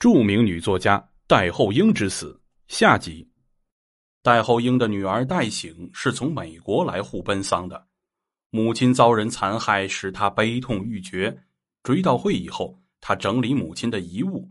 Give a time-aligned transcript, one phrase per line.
[0.00, 3.28] 著名女作家戴厚英之死下集。
[4.22, 7.86] 戴厚英的女儿戴醒是从美国来沪奔丧的，
[8.48, 11.42] 母亲遭人残害，使她悲痛欲绝。
[11.82, 14.48] 追悼会以后，她整理母亲的遗物。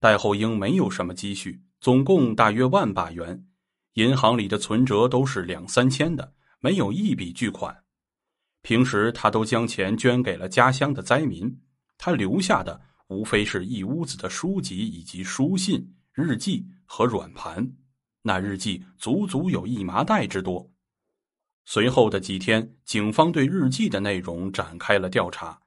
[0.00, 3.42] 戴厚英没有什么积蓄，总共大约万把元，
[3.94, 6.30] 银行里的存折都是两三千的，
[6.60, 7.74] 没有一笔巨款。
[8.60, 11.58] 平时他都将钱捐给了家乡的灾民，
[11.96, 12.78] 他留下的。
[13.08, 17.70] 无非是一屋子的书籍，以及书信、日记和软盘。
[18.22, 20.70] 那日记足足有一麻袋之多。
[21.64, 25.60] 随后的几天，警方对日记的内容展开了调查，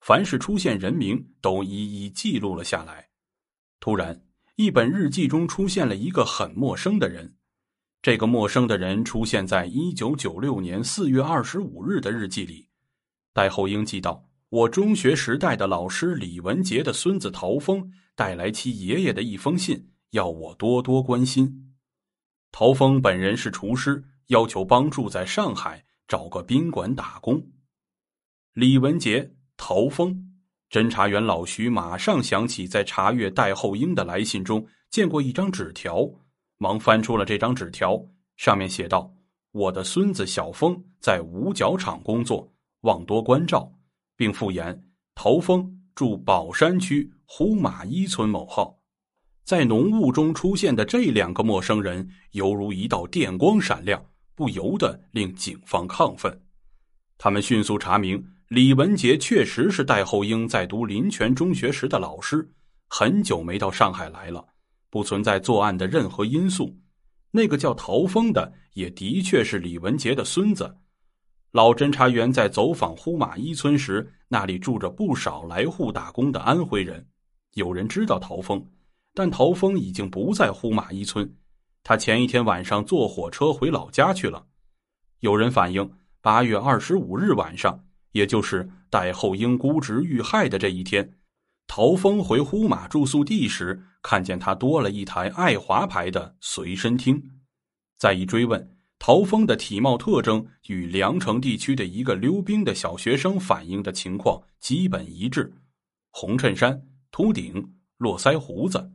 [0.00, 3.08] 凡是出现人名，都一一记录了下来。
[3.80, 4.24] 突然，
[4.56, 7.34] 一本日记中出现了一个很陌生的人。
[8.02, 12.68] 这个陌生的人出现在一九九六年四月二十五日的日记里。
[13.32, 14.28] 戴厚英记道。
[14.54, 21.74] 我中学时代的老师李文杰的孙子陶峰带来其爷爷的一封信，要我多多关心。
[22.52, 27.44] 陶峰本人是厨师，要求帮助在上海找个宾馆打工。
[28.52, 30.16] 李文杰、陶峰，
[30.70, 36.08] 侦查员老徐马上想起在查阅戴厚英的来信中见过一张纸条，
[36.58, 38.00] 忙翻出了这张纸条，
[38.36, 39.12] 上面写道
[39.50, 42.48] ：“我的孙子小峰在五角厂工作，
[42.82, 43.68] 望多关照。”
[44.16, 44.84] 并附言
[45.14, 48.78] ：“陶峰住宝山区呼马一村某号。”
[49.44, 54.02] 在浓雾中出现的这两个陌生人，犹如一道电光闪亮，
[54.34, 56.40] 不由得令警方亢奋。
[57.18, 62.50] 他们迅速查明，李文杰确实是戴厚英在读林泉中学时的老师，
[62.88, 64.42] 很久没到上海来了，
[64.88, 66.74] 不存在作案的任何因素。
[67.30, 70.74] 那个叫陶峰的，也的确是李文杰的孙子。
[71.54, 77.06] 老侦查员在走访呼马一村时，那里住着不少来沪打工的安徽人。
[77.52, 78.66] 有人知道陶峰，
[79.14, 81.32] 但陶峰已经不在呼马一村，
[81.84, 84.44] 他前一天晚上坐火车回老家去了。
[85.20, 85.88] 有人反映，
[86.20, 91.18] 八月二十五日晚上，也就是戴厚英估值遇害的这一天，
[91.68, 97.22] 陶峰回呼马住宿地时，看见他多了一台爱华牌的随身听。
[97.96, 98.73] 再一追问。
[99.06, 105.52] 陶峰的体貌特征与凉城地区的一个溜冰的小学生反映的情况基本一致：
[106.10, 108.90] 红衬衫、秃顶、络腮胡子，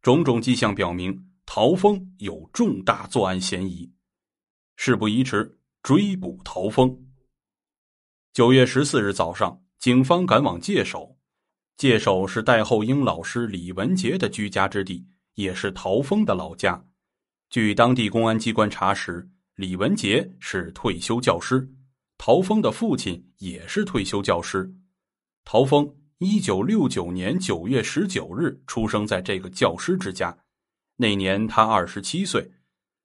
[0.00, 3.90] 种种迹象表明陶峰有重大作案嫌疑。
[4.76, 6.96] 事不宜迟，追捕陶峰。
[8.32, 11.18] 九月十四日早上，警方赶往界首，
[11.76, 15.04] 界首是戴厚英老师李文杰的居家之地，
[15.34, 16.80] 也是陶峰的老家。
[17.48, 21.66] 据当地公安机关查实，李文杰是退休教师，
[22.18, 24.74] 陶峰的父亲也是退休教师。
[25.44, 30.36] 陶峰一九六九年九月十九日出生在这个教师之家，
[30.96, 32.50] 那年他二十七岁。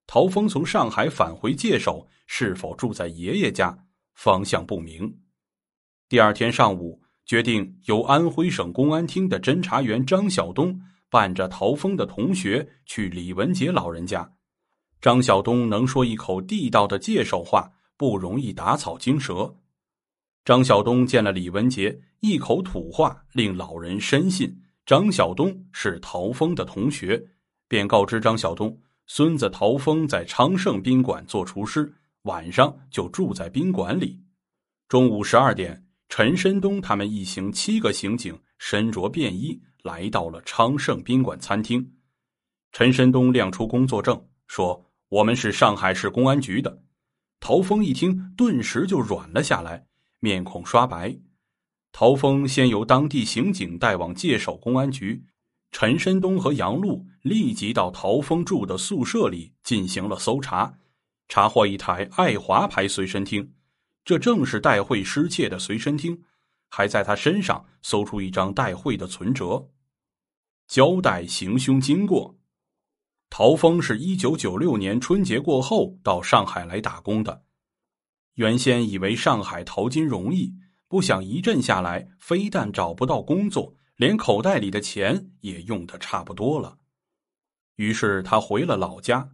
[0.07, 3.85] 陶峰从上海返回界首，是否住在爷爷家，
[4.15, 5.19] 方向不明。
[6.09, 10.81] 第二天上午，决定由安徽省公安厅的侦查员张晓东。
[11.11, 14.31] 伴着陶峰的同学去李文杰老人家，
[15.01, 19.53] 张晓东能说一口地道的界首话，不容易打草惊蛇。
[20.45, 27.21] 张晓东见了李文杰，一口土话令老人深信张晓东是陶峰的同学，
[27.67, 34.17] 便告知张晓东，孙子陶峰在昌盛宾馆做厨师，晚上就住在宾馆里。
[34.87, 39.61] 中午十二点，陈申东他们一行七个刑警身着便衣。
[39.83, 41.93] 来到了昌盛宾馆餐厅，
[42.71, 46.83] 陈申东亮出工作证，说：“我们是上海市公安局的。”
[47.39, 49.87] 陶峰一听，顿时就软了下来，
[50.19, 51.17] 面孔刷白。
[51.91, 55.25] 陶峰先由当地刑警带往界首公安局，
[55.71, 60.77] 陈申东和杨璐立即到陶峰住的宿舍里进行了搜查，
[61.27, 63.53] 查获一台爱华牌随身听，
[64.05, 66.23] 这正是戴慧失窃的随身听。
[66.73, 69.69] 还在他身上搜出一张带汇的存折，
[70.67, 72.39] 交代行凶经过。
[73.29, 77.43] 陶峰是一九九六年春节过后到上海来打工的，
[78.35, 80.55] 原先以为上海淘金容易，
[80.87, 86.77] 不想一阵下来，非但找不到工作，连口袋里的钱也用的差不多了。
[87.75, 89.31] 于是他回了老家，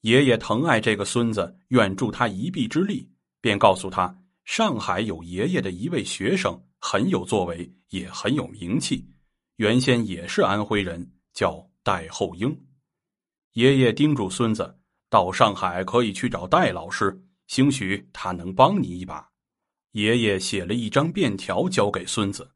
[0.00, 4.23] 爷爷疼爱这个孙子，愿助他一臂之力，便告诉他。
[4.44, 9.08] 上海有爷爷的一位学生很有作为，也很有名气，
[9.56, 12.54] 原先也是安徽人，叫戴厚英。
[13.54, 19.26] 爷爷叮嘱孙子，到上海可以去找戴老师，兴许他能帮你一把。
[19.92, 22.50] 爷爷写了一张便条交给孙子。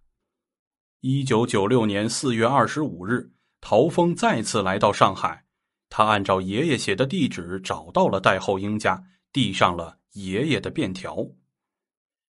[1.00, 3.30] 一九九六年四月二十五日，
[3.60, 5.44] 陶峰再次来到上海。
[5.88, 9.02] 他按照爷爷写的地址找到了戴厚英家，
[9.32, 11.24] 递上了爷爷的便条。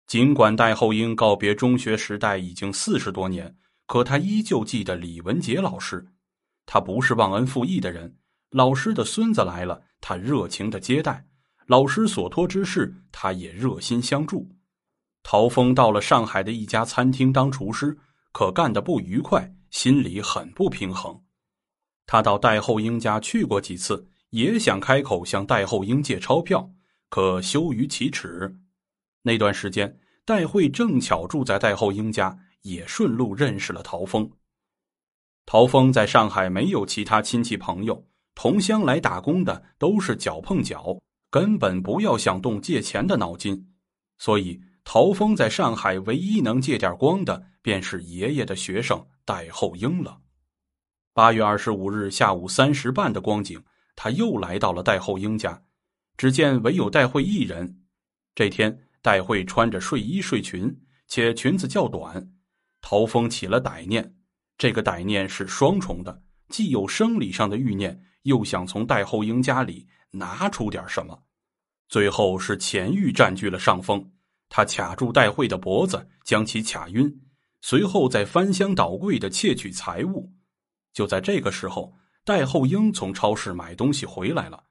[0.08, 3.54] 尽管戴厚英告别中学时代已经四十多年，
[3.86, 6.02] 可他依旧记得李文杰老师。
[6.64, 8.16] 他不是忘恩负义的人。
[8.50, 11.12] 老师的孙子来了，他热情的接待；
[11.66, 14.48] 老师所托之事，他也热心相助。
[15.22, 17.94] 陶峰到了上海的一家餐厅当厨师，
[18.32, 21.20] 可干得不愉快，心里很不平衡。
[22.06, 26.70] 他到戴厚英家去过几次，也想开口向戴厚英借钞票，
[27.10, 28.56] 可羞于启齿。
[29.28, 29.94] 那段时间，
[30.24, 34.26] 戴慧正巧住在戴厚英家，也顺路认识了陶峰。
[35.44, 38.02] 陶峰在上海没有其他亲戚朋友，
[38.34, 40.98] 同乡来打工的都是脚碰脚，
[41.28, 43.70] 根本不要想动借钱的脑筋。
[44.16, 50.18] 所以，陶峰在上海唯一能借点光的，便是爷爷的学生戴厚英了。
[51.12, 53.62] 八月二十五日下午三时半的光景，
[53.94, 55.62] 他又来到了戴厚英家，
[56.16, 57.82] 只见唯有戴慧一人。
[58.34, 60.74] 这天，戴慧穿着睡衣睡裙，
[61.06, 62.32] 且裙子较短。
[62.80, 64.14] 陶峰起了歹念，
[64.56, 71.18] 这个歹念是双重的，既有生理上的欲念，又想从戴厚英家里拿出点什么。
[71.88, 74.12] 最后是钱欲占据了上风，
[74.48, 77.20] 他卡住戴慧的脖子，将其卡晕，
[77.60, 80.30] 随后再翻箱倒柜的窃取财物。
[80.92, 81.94] 就在这个时候，
[82.24, 84.64] 戴厚英从超市买东西回来了。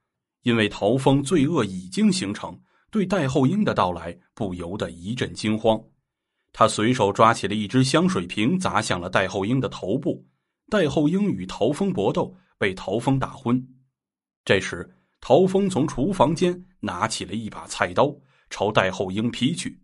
[0.43, 2.57] 因为陶峰罪恶已经形成，
[2.91, 5.81] 对戴厚英的到来不由得一阵惊慌。
[6.53, 10.25] 他随手抓起了一只香水瓶，砸向了戴厚英的头部。
[10.69, 13.65] 戴厚英与陶峰搏斗，被陶峰打昏。
[14.43, 18.13] 这时，陶峰从厨房间拿起了一把菜刀，
[18.49, 19.79] 朝戴厚英劈去。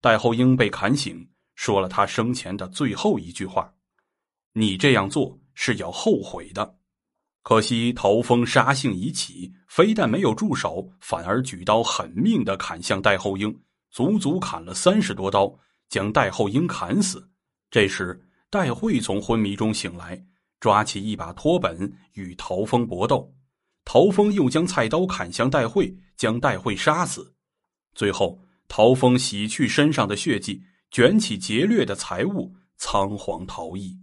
[0.00, 3.74] 戴厚英被砍醒，说了他生前的最后一句话
[4.52, 6.76] ：“你这样做。”是要后悔的，
[7.42, 13.54] 可惜陶峰杀性已起，非但没有住手，反而举刀狠命的砍向戴厚英，
[13.90, 15.54] 足足砍了三十多刀，
[15.90, 17.28] 将戴厚英砍死。
[17.70, 20.24] 这时，戴慧从昏迷中醒来，
[20.60, 23.30] 抓起一把拖本与陶峰搏斗，
[23.84, 27.34] 陶峰又将菜刀砍向戴慧，将戴慧杀死。
[27.94, 33.94] 最后，陶峰洗去身上的血迹，卷起劫掠的财物，仓皇逃逸。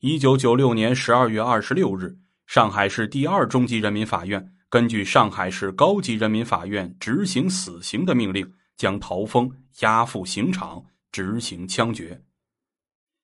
[0.00, 9.50] 一九九六年十二月二十六日，上海市第二中级人民法院根据上海市高级人民法院执行死刑的命令，将陶峰
[9.80, 12.22] 押赴刑场执行枪决。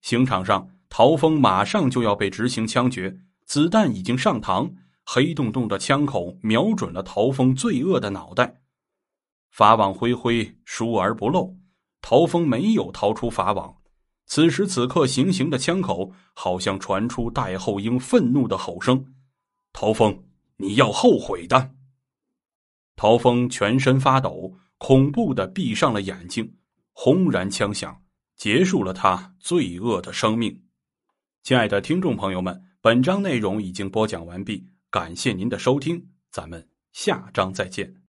[0.01, 4.73] 刑场上，陶峰马上就要被执行枪决，子弹已经上膛，
[5.05, 8.63] 黑洞洞的枪口瞄准了陶峰罪恶的脑袋。
[9.51, 11.57] 法网恢恢，疏而不漏，
[12.01, 13.77] 陶峰没有逃出法网。
[14.27, 19.13] 此时此刻，行刑的枪口好像传出戴厚英愤怒的吼声
[19.75, 20.25] ：“陶峰，
[20.57, 21.75] 你要后悔的！”
[22.97, 26.57] 陶峰全身发抖，恐怖的闭上了眼睛。
[26.93, 28.03] 轰然枪响，
[28.37, 30.63] 结束了他罪恶的生命。
[31.43, 38.04] 亲爱的听众朋友们，本章内容已经播讲完毕，感谢您的收听，咱们下章再见。